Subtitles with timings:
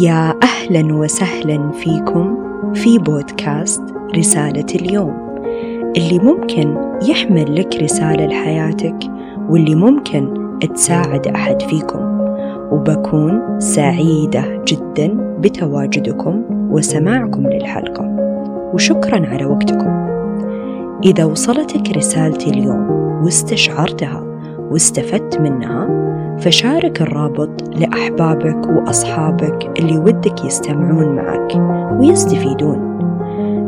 [0.00, 2.36] يا أهلا وسهلا فيكم
[2.74, 3.82] في بودكاست
[4.16, 5.14] رسالة اليوم.
[5.96, 6.76] اللي ممكن
[7.08, 8.96] يحمل لك رسالة لحياتك
[9.48, 10.34] واللي ممكن
[10.74, 12.20] تساعد أحد فيكم.
[12.72, 18.16] وبكون سعيدة جدا بتواجدكم وسماعكم للحلقة.
[18.74, 19.90] وشكرا على وقتكم.
[21.04, 22.90] إذا وصلتك رسالتي اليوم
[23.24, 24.24] واستشعرتها
[24.70, 25.88] واستفدت منها
[26.40, 31.60] فشارك الرابط لأحبابك وأصحابك اللي ودك يستمعون معك
[32.00, 32.78] ويستفيدون.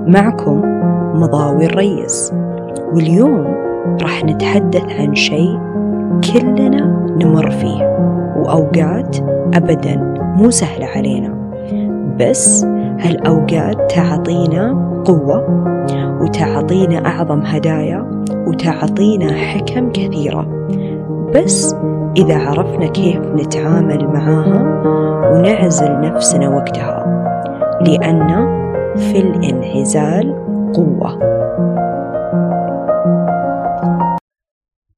[0.07, 0.61] معكم
[1.15, 2.33] مضاوي الريس.
[2.95, 3.45] واليوم
[4.03, 5.59] راح نتحدث عن شيء
[6.33, 7.83] كلنا نمر فيه
[8.37, 9.17] وأوقات
[9.55, 9.97] أبدا
[10.37, 11.35] مو سهلة علينا.
[12.21, 12.65] بس
[12.99, 15.63] هالأوقات تعطينا قوة
[16.23, 20.47] وتعطينا أعظم هدايا وتعطينا حكم كثيرة.
[21.35, 21.77] بس
[22.17, 24.63] إذا عرفنا كيف نتعامل معاها
[25.33, 27.05] ونعزل نفسنا وقتها
[27.87, 28.29] لأن
[28.97, 30.35] في الانعزال
[30.75, 31.19] قوة.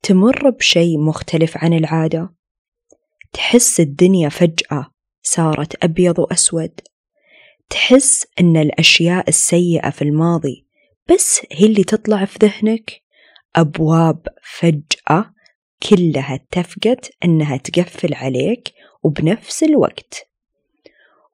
[0.02, 2.34] تمر بشيء مختلف عن العادة.
[3.32, 4.86] تحس الدنيا فجأة
[5.22, 6.80] صارت أبيض وأسود.
[7.70, 10.66] تحس أن الأشياء السيئة في الماضي
[11.10, 13.02] بس هي اللي تطلع في ذهنك.
[13.56, 15.33] أبواب فجأة
[15.90, 20.30] كلها اتفقت أنها تقفل عليك وبنفس الوقت.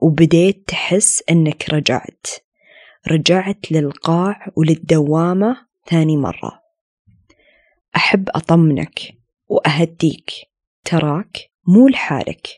[0.00, 2.26] وبديت تحس أنك رجعت.
[3.08, 6.62] رجعت للقاع وللدوامة ثاني مرة.
[7.96, 9.00] أحب أطمنك
[9.48, 10.30] وأهديك.
[10.84, 12.48] تراك مو لحالك.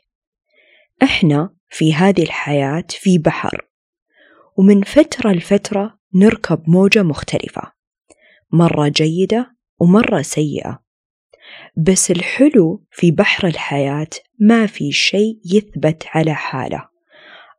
[1.03, 3.69] إحنا في هذه الحياة في بحر.
[4.57, 7.73] ومن فترة لفترة نركب موجة مختلفة.
[8.53, 10.83] مرة جيدة ومرة سيئة.
[11.77, 16.89] بس الحلو في بحر الحياة ما في شيء يثبت على حالة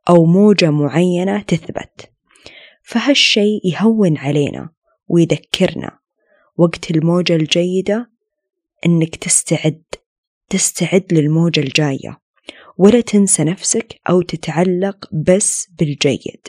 [0.08, 2.10] أو موجة معينة تثبت.
[2.82, 4.70] فهالشيء يهون علينا
[5.08, 5.98] ويذكرنا.
[6.56, 8.10] وقت الموجة الجيدة
[8.86, 9.82] إنك تستعد
[10.50, 12.18] تستعد للموجة الجاية.
[12.78, 16.48] ولا تنسى نفسك أو تتعلق بس بالجيد.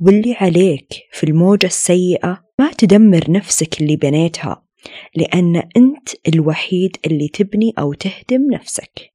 [0.00, 4.64] واللي عليك في الموجة السيئة ما تدمر نفسك اللي بنيتها.
[5.14, 9.12] لأن أنت الوحيد اللي تبني أو تهدم نفسك.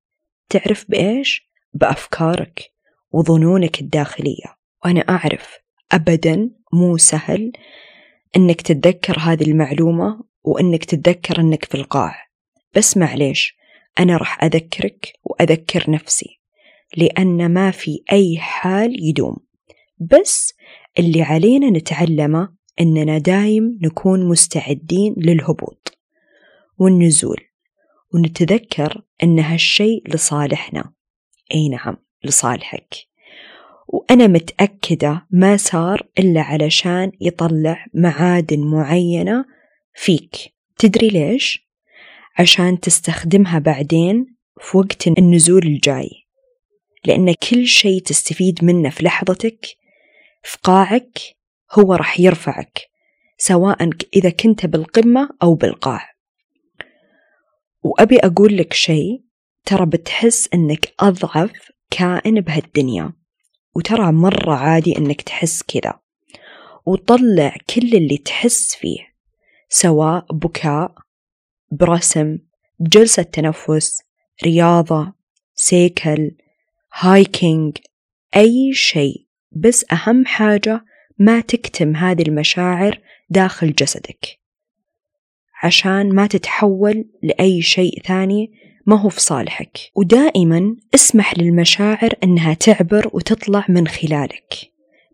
[0.49, 2.71] تعرف بإيش؟ بأفكارك
[3.11, 4.57] وظنونك الداخلية.
[4.85, 5.57] وأنا أعرف
[5.91, 7.51] أبدا مو سهل
[8.35, 12.15] أنك تتذكر هذه المعلومة وأنك تتذكر أنك في القاع.
[12.75, 13.57] بس معليش
[13.99, 16.39] أنا راح أذكرك وأذكر نفسي
[16.97, 19.37] لأن ما في أي حال يدوم.
[19.99, 20.53] بس
[20.99, 25.97] اللي علينا نتعلمه إننا دايم نكون مستعدين للهبوط
[26.77, 27.41] والنزول
[28.13, 30.93] ونتذكر أن هالشيء لصالحنا.
[31.53, 32.95] أي نعم لصالحك.
[33.87, 39.45] وأنا متأكدة ما صار إلا علشان يطلع معادن معينة
[39.93, 40.35] فيك.
[40.77, 41.67] تدري ليش؟
[42.39, 46.09] عشان تستخدمها بعدين في وقت النزول الجاي.
[47.05, 49.65] لأن كل شيء تستفيد منه في لحظتك
[50.43, 51.19] في قاعك
[51.79, 52.81] هو راح يرفعك
[53.37, 56.09] سواء إذا كنت بالقمة أو بالقاع.
[57.83, 59.23] وأبي أقول لك شيء
[59.65, 61.51] ترى بتحس إنك أضعف
[61.91, 63.13] كائن بهالدنيا
[63.75, 65.99] وترى مرة عادي إنك تحس كذا.
[66.85, 68.99] وطلع كل اللي تحس فيه
[69.69, 70.95] سواء بكاء
[71.71, 72.37] برسم
[72.79, 74.01] بجلسة تنفس
[74.43, 75.13] رياضة
[75.55, 76.31] سيكل
[76.93, 77.77] هايكينج
[78.35, 79.25] أي شيء.
[79.51, 80.85] بس أهم حاجة
[81.19, 82.99] ما تكتم هذه المشاعر
[83.29, 84.39] داخل جسدك.
[85.63, 88.51] عشان ما تتحول لأي شيء ثاني
[88.85, 89.77] ما هو في صالحك.
[89.95, 94.53] ودائما اسمح للمشاعر أنها تعبر وتطلع من خلالك.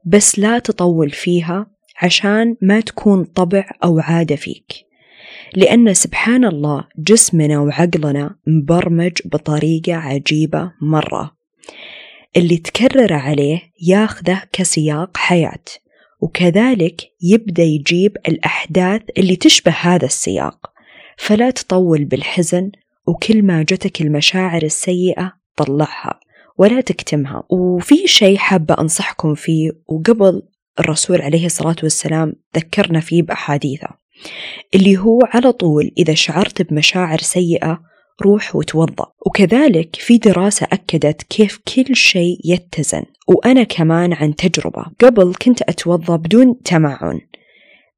[0.05, 1.67] بس لا تطول فيها
[2.01, 4.73] عشان ما تكون طبع أو عادة فيك.
[5.53, 11.35] لأن سبحان الله جسمنا وعقلنا مبرمج بطريقة عجيبة مرة.
[12.37, 15.63] اللي تكرر عليه ياخذه كسياق حياة.
[16.21, 20.71] وكذلك يبدأ يجيب الأحداث اللي تشبه هذا السياق.
[21.17, 22.71] فلا تطول بالحزن
[23.07, 26.19] وكل ما جتك المشاعر السيئة طلعها
[26.57, 27.43] ولا تكتمها.
[27.49, 30.41] وفي شيء حابة أنصحكم فيه وقبل
[30.79, 33.87] الرسول عليه الصلاة والسلام ذكرنا فيه بأحاديثه
[34.75, 37.81] اللي هو على طول إذا شعرت بمشاعر سيئة
[38.21, 39.05] روح وتوضأ.
[39.25, 43.03] وكذلك في دراسة أكدت كيف كل شيء يتزن.
[43.27, 44.85] وأنا كمان عن تجربة.
[44.99, 47.21] قبل كنت أتوضأ بدون تمعن.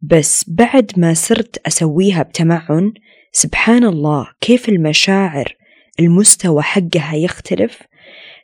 [0.01, 2.93] بس بعد ما صرت أسويها بتمعن
[3.31, 5.55] سبحان الله كيف المشاعر
[5.99, 7.81] المستوى حقها يختلف.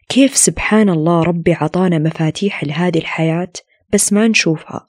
[0.09, 3.51] كيف سبحان الله ربي عطانا مفاتيح لهذه الحياة
[3.93, 4.87] بس ما نشوفها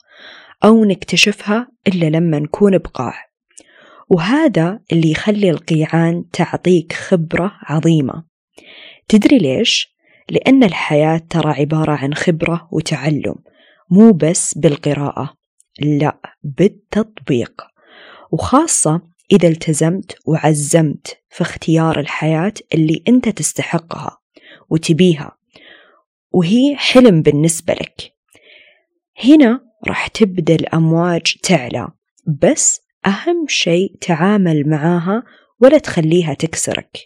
[0.64, 3.29] أو نكتشفها إلا لما نكون بقاع.
[4.10, 8.24] وهذا اللي يخلي القيعان تعطيك خبرة عظيمة.
[9.08, 9.96] تدري ليش؟
[10.30, 13.34] لأن الحياة ترى عبارة عن خبرة وتعلم
[13.90, 15.34] مو بس بالقراءة
[15.80, 17.62] لا بالتطبيق.
[18.32, 19.02] وخاصة
[19.32, 24.18] إذا التزمت وعزمت في اختيار الحياة اللي أنت تستحقها
[24.70, 25.36] وتبيها
[26.30, 28.12] وهي حلم بالنسبة لك.
[29.24, 31.88] هنا راح تبدأ الأمواج تعلى
[32.42, 35.22] بس أهم شيء تعامل معاها
[35.60, 36.98] ولا تخليها تكسرك.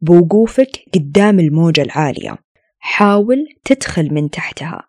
[0.00, 2.38] بوقوفك قدام الموجة العالية.
[2.78, 4.86] حاول تدخل من تحتها.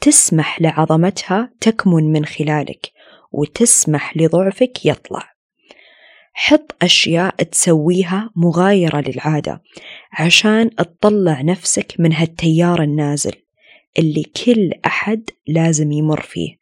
[0.00, 2.92] تسمح لعظمتها تكمن من خلالك
[3.32, 5.34] وتسمح لضعفك يطلع.
[6.32, 9.62] حط أشياء تسويها مغايرة للعادة
[10.12, 13.32] عشان تطلع نفسك من هالتيار النازل
[13.98, 16.56] اللي كل أحد لازم يمر فيه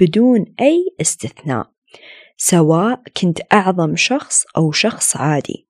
[0.00, 1.70] بدون أي استثناء.
[2.36, 5.66] سواء كنت أعظم شخص أو شخص عادي.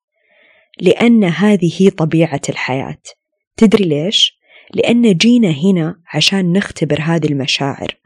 [0.80, 3.02] لأن هذه هي طبيعة الحياة.
[3.56, 4.36] تدري ليش؟
[4.74, 7.96] لأن جينا هنا عشان نختبر هذه المشاعر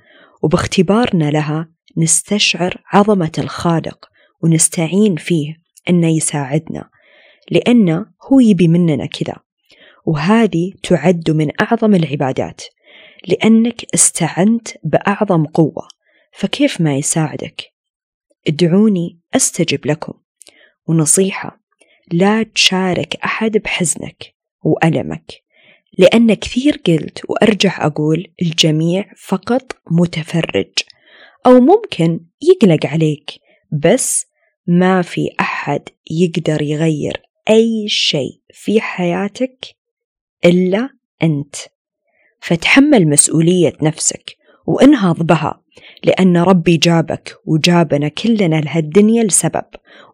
[0.43, 4.09] وباختبارنا لها نستشعر عظمة الخالق
[4.43, 5.57] ونستعين فيه
[5.91, 6.91] أنه يساعدنا
[7.51, 9.37] لأنه هو يبي مننا كذا.
[10.07, 12.63] وهذه تعد من أعظم العبادات
[13.29, 15.89] لأنك استعنت بأعظم قوة.
[16.33, 17.71] فكيف ما يساعدك؟
[18.49, 20.13] ادعوني أستجب لكم.
[20.87, 21.61] ونصيحة
[22.13, 25.33] لا تشارك أحد بحزنك وألمك
[25.99, 30.73] لأن كثير قلت وأرجع أقول الجميع فقط متفرج
[31.47, 33.31] أو ممكن يقلق عليك
[33.73, 34.27] بس
[34.67, 39.67] ما في أحد يقدر يغير أي شيء في حياتك
[40.45, 40.91] إلا
[41.23, 41.57] أنت.
[42.41, 44.37] فتحمل مسؤولية نفسك
[44.67, 45.61] وانهض بها
[46.05, 49.65] لأن ربي جابك وجابنا كلنا لهالدنيا لسبب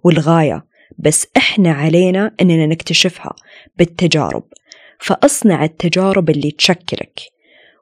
[0.04, 0.66] والغاية
[0.98, 3.34] بس إحنا علينا أننا نكتشفها
[3.78, 4.44] بالتجارب.
[4.98, 7.20] فأصنع التجارب اللي تشكلك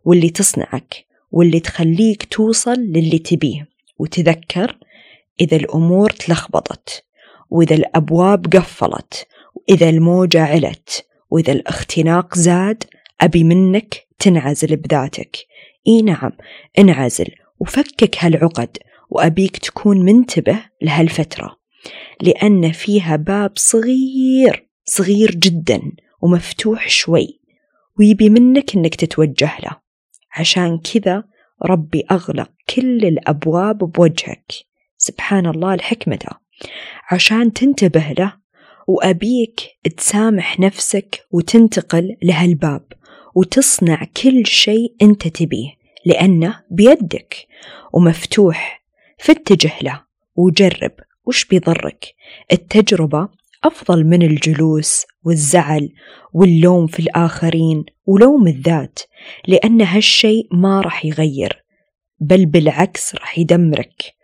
[0.05, 3.69] واللي تصنعك واللي تخليك توصل للي تبيه.
[3.99, 4.79] وتذكر
[5.41, 7.05] إذا الأمور تلخبطت
[7.51, 12.85] وإذا الأبواب قفلت وإذا الموجة علت وإذا الاختناق زاد
[13.21, 15.37] أبي منك تنعزل بذاتك.
[15.89, 16.33] إي نعم
[16.79, 17.29] انعزل
[17.61, 18.79] وفكك هالعقد
[19.11, 21.57] وأبيك تكون منتبه لهالفترة
[22.21, 25.81] لأن فيها باب صغير صغير جدا
[26.23, 27.41] ومفتوح شوي
[27.99, 29.77] ويبي منك إنك تتوجه له.
[30.37, 31.25] عشان كذا
[31.65, 34.53] ربي أغلق كل الأبواب بوجهك.
[34.97, 36.31] سبحان الله لحكمته
[37.11, 38.33] عشان تنتبه له
[38.87, 39.61] وأبيك
[39.97, 42.93] تسامح نفسك وتنتقل لهالباب
[43.35, 45.74] وتصنع كل شيء أنت تبيه.
[46.05, 47.47] لأنه بيدك
[47.93, 48.85] ومفتوح
[49.19, 50.05] فاتجه له.
[50.37, 50.93] وجرب
[51.27, 52.15] وش بيضرك.
[52.53, 53.29] التجربة
[53.65, 55.93] أفضل من الجلوس والزعل
[56.33, 58.99] واللوم في الآخرين ولوم الذات
[59.49, 61.65] لأن هالشيء ما راح يغير
[62.21, 64.15] بل بالعكس راح يدمرك.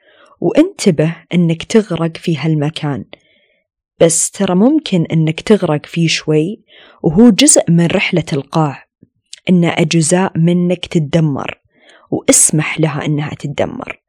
[0.41, 3.05] وانتبه إنك تغرق في هالمكان.
[4.01, 6.63] بس ترى ممكن إنك تغرق فيه شوي
[7.03, 8.87] وهو جزء من رحلة القاع.
[9.51, 11.60] إن أجزاء منك تتدمر.
[12.11, 14.01] واسمح لها إنها تتدمر.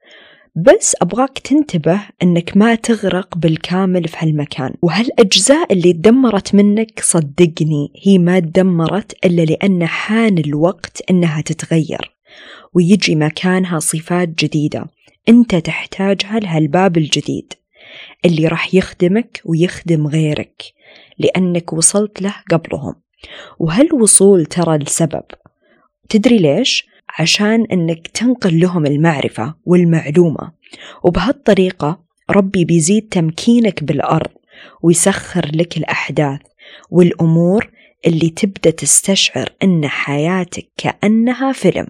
[0.55, 4.73] بس أبغاك تنتبه أنك ما تغرق بالكامل في هالمكان.
[4.81, 12.15] وهالأجزاء اللي تدمرت منك صدقني هي ما تدمرت إلا لأن حان الوقت أنها تتغير.
[12.73, 14.85] ويجي مكانها صفات جديدة.
[15.29, 17.53] أنت تحتاجها لهالباب الجديد
[18.25, 20.63] اللي راح يخدمك ويخدم غيرك
[21.19, 22.95] لأنك وصلت له قبلهم.
[23.59, 25.23] وهالوصول ترى لسبب.
[26.09, 30.51] تدري ليش؟ عشان أنك تنقل لهم المعرفة والمعلومة.
[31.03, 31.99] وبهالطريقة
[32.29, 34.31] ربي بيزيد تمكينك بالأرض
[34.81, 36.39] ويسخر لك الأحداث
[36.89, 37.69] والأمور
[38.07, 41.87] اللي تبدأ تستشعر أن حياتك كأنها فيلم.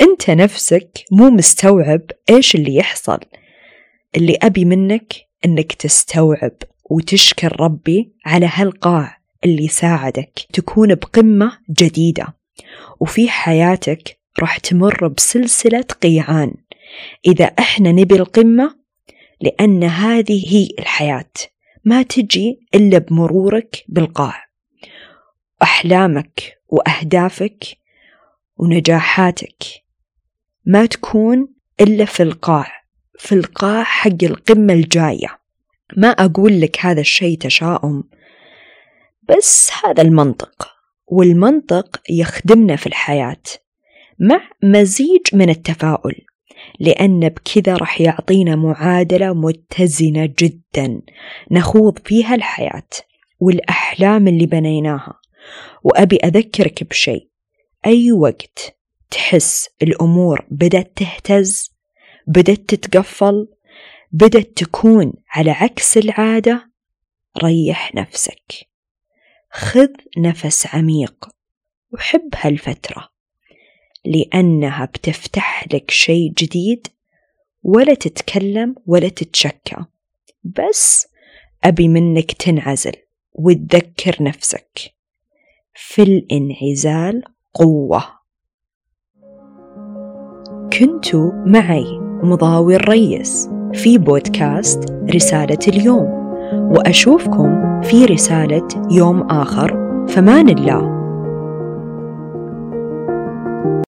[0.00, 2.00] أنت نفسك مو مستوعب
[2.30, 3.18] إيش اللي يحصل.
[4.16, 6.52] اللي أبي منك أنك تستوعب
[6.90, 12.26] وتشكر ربي على هالقاع اللي ساعدك تكون بقمة جديدة.
[13.00, 16.54] وفي حياتك راح تمر بسلسلة قيعان.
[17.26, 18.76] إذا إحنا نبي القمة
[19.40, 21.32] لأن هذه هي الحياة.
[21.84, 24.44] ما تجي إلا بمرورك بالقاع.
[25.62, 27.64] أحلامك وأهدافك
[28.56, 29.64] ونجاحاتك
[30.66, 31.48] ما تكون
[31.80, 32.72] إلا في القاع
[33.18, 35.38] في القاع حق القمة الجاية.
[35.96, 38.04] ما أقول لك هذا الشيء تشاؤم
[39.28, 40.68] بس هذا المنطق
[41.06, 43.42] والمنطق يخدمنا في الحياة.
[44.18, 46.14] مع مزيج من التفاؤل
[46.80, 51.02] لأن بكذا راح يعطينا معادلة متزنة جدا
[51.50, 52.88] نخوض فيها الحياة
[53.40, 55.20] والأحلام اللي بنيناها.
[55.82, 57.28] وأبي أذكرك بشيء
[57.86, 58.76] أي وقت
[59.10, 61.70] تحس الأمور بدأت تهتز
[62.26, 63.48] بدأت تتقفل
[64.12, 66.70] بدأت تكون على عكس العادة
[67.44, 68.68] ريح نفسك.
[69.50, 71.28] خذ نفس عميق
[71.92, 73.15] وحب هالفترة.
[74.06, 76.86] لأنها بتفتح لك شيء جديد
[77.62, 79.76] ولا تتكلم ولا تتشكى.
[80.44, 81.06] بس
[81.64, 82.92] أبي منك تنعزل
[83.32, 84.92] وتذكر نفسك.
[85.74, 87.22] في الانعزال
[87.54, 88.04] قوة.
[90.78, 99.86] كنت معي مضاوي الريس في بودكاست رسالة اليوم وأشوفكم في رسالة يوم آخر.
[100.08, 100.96] فمان الله.